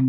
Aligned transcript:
El 0.00 0.06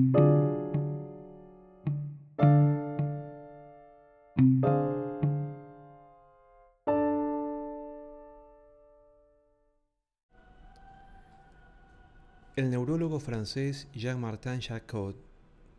neurólogo 12.70 13.20
francés 13.20 13.90
Jean-Martin 13.94 14.62
Jacquot 14.62 15.18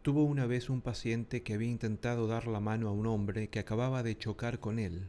tuvo 0.02 0.24
una 0.24 0.44
vez 0.44 0.68
un 0.68 0.82
paciente 0.82 1.42
que 1.42 1.54
había 1.54 1.70
intentado 1.70 2.26
dar 2.26 2.46
la 2.46 2.60
mano 2.60 2.88
a 2.88 2.92
un 2.92 3.06
hombre 3.06 3.48
que 3.48 3.60
acababa 3.60 4.02
de 4.02 4.18
chocar 4.18 4.58
con 4.58 4.79
él. 4.79 5.08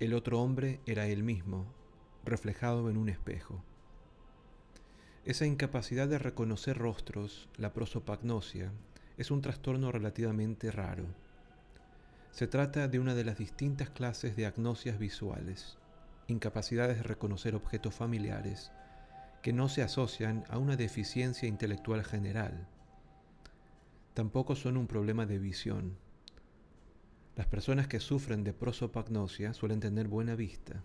El 0.00 0.12
otro 0.12 0.42
hombre 0.42 0.80
era 0.84 1.06
él 1.06 1.22
mismo, 1.22 1.64
reflejado 2.26 2.90
en 2.90 2.98
un 2.98 3.08
espejo. 3.08 3.64
Esa 5.26 5.44
incapacidad 5.44 6.08
de 6.08 6.18
reconocer 6.18 6.78
rostros, 6.78 7.50
la 7.58 7.74
prosopagnosia, 7.74 8.72
es 9.18 9.30
un 9.30 9.42
trastorno 9.42 9.92
relativamente 9.92 10.70
raro. 10.70 11.04
Se 12.30 12.46
trata 12.46 12.88
de 12.88 12.98
una 12.98 13.14
de 13.14 13.24
las 13.24 13.36
distintas 13.36 13.90
clases 13.90 14.34
de 14.34 14.46
agnosias 14.46 14.98
visuales, 14.98 15.76
incapacidades 16.26 16.96
de 16.96 17.02
reconocer 17.02 17.54
objetos 17.54 17.94
familiares, 17.94 18.72
que 19.42 19.52
no 19.52 19.68
se 19.68 19.82
asocian 19.82 20.44
a 20.48 20.56
una 20.56 20.76
deficiencia 20.76 21.46
intelectual 21.46 22.02
general. 22.02 22.66
Tampoco 24.14 24.56
son 24.56 24.78
un 24.78 24.86
problema 24.86 25.26
de 25.26 25.38
visión. 25.38 25.98
Las 27.36 27.46
personas 27.46 27.88
que 27.88 28.00
sufren 28.00 28.42
de 28.42 28.54
prosopagnosia 28.54 29.52
suelen 29.52 29.80
tener 29.80 30.08
buena 30.08 30.34
vista. 30.34 30.82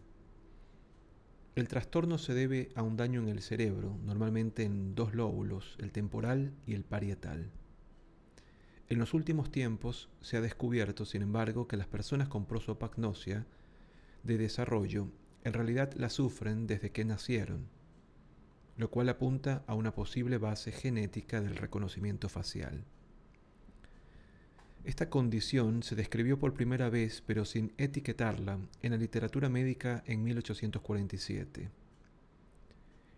El 1.55 1.69
trastorno 1.69 2.17
se 2.17 2.33
debe 2.33 2.69
a 2.75 2.83
un 2.83 2.97
daño 2.97 3.21
en 3.21 3.29
el 3.29 3.41
cerebro, 3.41 3.97
normalmente 4.03 4.63
en 4.63 4.93
dos 4.93 5.13
lóbulos, 5.13 5.77
el 5.79 5.93
temporal 5.93 6.53
y 6.67 6.73
el 6.73 6.83
parietal. 6.83 7.49
En 8.89 8.99
los 8.99 9.13
últimos 9.13 9.49
tiempos 9.51 10.09
se 10.19 10.35
ha 10.35 10.41
descubierto, 10.41 11.05
sin 11.05 11.21
embargo, 11.21 11.65
que 11.65 11.77
las 11.77 11.87
personas 11.87 12.27
con 12.27 12.45
prosopagnosia 12.45 13.45
de 14.23 14.37
desarrollo 14.37 15.07
en 15.45 15.53
realidad 15.53 15.93
la 15.93 16.09
sufren 16.09 16.67
desde 16.67 16.91
que 16.91 17.05
nacieron, 17.05 17.69
lo 18.75 18.91
cual 18.91 19.07
apunta 19.07 19.63
a 19.65 19.75
una 19.75 19.95
posible 19.95 20.37
base 20.37 20.73
genética 20.73 21.39
del 21.39 21.55
reconocimiento 21.55 22.27
facial. 22.27 22.83
Esta 24.85 25.09
condición 25.09 25.81
se 25.81 25.95
describió 25.95 26.37
por 26.37 26.53
primera 26.53 26.91
vez, 26.91 27.23
pero 27.25 27.43
sin 27.43 27.73
etiquetarla, 27.79 28.59
en 28.83 28.91
la 28.91 28.97
literatura 28.97 29.49
médica 29.49 30.03
en 30.05 30.23
1847. 30.23 31.71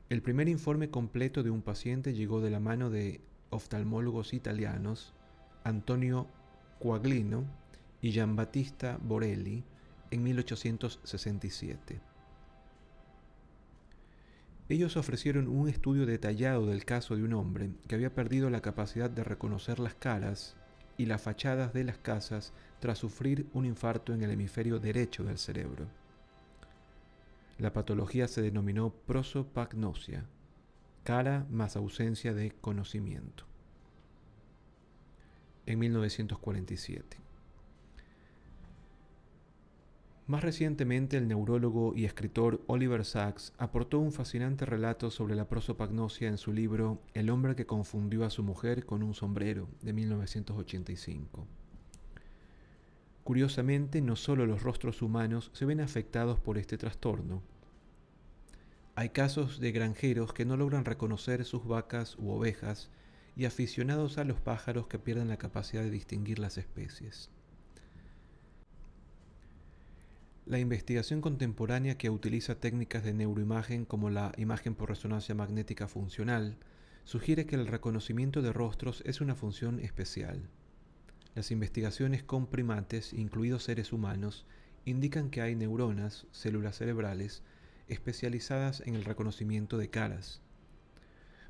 El 0.09 0.21
primer 0.21 0.47
informe 0.47 0.89
completo 0.89 1.43
de 1.43 1.49
un 1.49 1.61
paciente 1.61 2.13
llegó 2.13 2.39
de 2.39 2.51
la 2.51 2.61
mano 2.61 2.89
de 2.89 3.19
oftalmólogos 3.49 4.33
italianos 4.33 5.13
Antonio 5.65 6.27
Quaglino 6.79 7.43
y 8.01 8.11
Giambattista 8.13 8.97
Borelli 9.03 9.65
en 10.09 10.23
1867. 10.23 11.99
Ellos 14.69 14.95
ofrecieron 14.95 15.49
un 15.49 15.67
estudio 15.67 16.05
detallado 16.05 16.65
del 16.65 16.85
caso 16.85 17.17
de 17.17 17.23
un 17.23 17.33
hombre 17.33 17.71
que 17.89 17.95
había 17.95 18.15
perdido 18.15 18.49
la 18.49 18.61
capacidad 18.61 19.09
de 19.09 19.25
reconocer 19.25 19.79
las 19.79 19.95
caras 19.95 20.55
y 20.98 21.06
las 21.06 21.22
fachadas 21.22 21.73
de 21.73 21.84
las 21.84 21.98
casas 21.98 22.53
tras 22.80 22.98
sufrir 22.98 23.48
un 23.53 23.66
infarto 23.66 24.14
en 24.14 24.23
el 24.23 24.31
hemisferio 24.31 24.80
derecho 24.80 25.23
del 25.23 25.38
cerebro. 25.38 25.86
La 27.58 27.73
patología 27.73 28.28
se 28.28 28.42
denominó 28.42 28.92
prosopagnosia, 28.92 30.25
cara 31.03 31.45
más 31.50 31.75
ausencia 31.75 32.34
de 32.34 32.52
conocimiento, 32.52 33.45
en 35.66 35.80
1947. 35.80 37.27
Más 40.28 40.44
recientemente, 40.44 41.16
el 41.16 41.30
neurólogo 41.30 41.94
y 41.96 42.03
escritor 42.03 42.62
Oliver 42.68 43.06
Sacks 43.06 43.53
aportó 43.57 44.00
un 44.00 44.12
fascinante 44.12 44.66
relato 44.66 45.09
sobre 45.09 45.35
la 45.35 45.47
prosopagnosia 45.47 46.28
en 46.28 46.38
su 46.38 46.51
libro 46.51 47.01
El 47.13 47.29
hombre 47.29 47.56
que 47.56 47.66
confundió 47.66 48.25
a 48.25 48.29
su 48.29 48.44
mujer 48.44 48.85
con 48.85 49.03
un 49.03 49.13
sombrero, 49.13 49.69
de 49.81 49.94
1985. 49.94 51.47
Curiosamente, 53.24 54.01
no 54.01 54.18
solo 54.18 54.46
los 54.46 54.63
rostros 54.63 55.01
humanos 55.01 55.50
se 55.53 55.63
ven 55.63 55.79
afectados 55.79 56.41
por 56.41 56.57
este 56.57 56.78
trastorno. 56.78 57.41
Hay 58.96 59.12
casos 59.12 59.62
de 59.62 59.72
granjeros 59.72 60.34
que 60.34 60.44
no 60.44 60.57
logran 60.57 60.84
reconocer 60.84 61.46
sus 61.46 61.66
vacas 61.66 62.18
u 62.18 62.31
ovejas 62.31 62.90
y 63.38 63.46
aficionados 63.46 64.18
a 64.18 64.25
los 64.25 64.41
pájaros 64.41 64.88
que 64.88 65.00
pierden 65.00 65.30
la 65.30 65.38
capacidad 65.38 65.84
de 65.84 65.90
distinguir 65.90 66.38
las 66.38 66.57
especies. 66.57 67.30
La 70.47 70.59
investigación 70.59 71.19
contemporánea 71.19 71.97
que 71.97 72.09
utiliza 72.09 72.56
técnicas 72.56 73.03
de 73.03 73.13
neuroimagen 73.13 73.84
como 73.84 74.09
la 74.09 74.31
imagen 74.38 74.75
por 74.75 74.88
resonancia 74.88 75.35
magnética 75.35 75.90
funcional 75.90 76.56
sugiere 77.03 77.46
que 77.46 77.56
el 77.56 77.68
reconocimiento 77.68 78.41
de 78.41 78.53
rostros 78.53 79.03
es 79.06 79.19
una 79.19 79.36
función 79.36 79.81
especial. 79.81 80.47
Las 81.36 81.52
investigaciones 81.52 82.24
con 82.24 82.47
primates, 82.47 83.12
incluidos 83.12 83.63
seres 83.63 83.91
humanos, 83.91 84.46
indican 84.86 85.31
que 85.31 85.41
hay 85.41 85.53
neuronas, 85.53 86.28
células 86.31 86.78
cerebrales, 86.78 87.44
especializadas 87.90 88.81
en 88.86 88.96
el 88.96 89.03
reconocimiento 89.03 89.78
de 89.78 89.90
caras. 89.90 90.40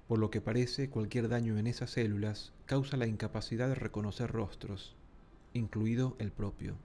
Por 0.07 0.18
lo 0.18 0.31
que 0.31 0.41
parece, 0.41 0.90
cualquier 0.90 1.30
daño 1.30 1.59
en 1.59 1.68
esas 1.68 1.91
células 1.91 2.52
causa 2.66 2.97
la 2.97 3.06
incapacidad 3.06 3.68
de 3.68 3.75
reconocer 3.75 4.31
rostros, 4.31 4.96
incluido 5.53 6.16
el 6.18 6.31
propio. 6.31 6.78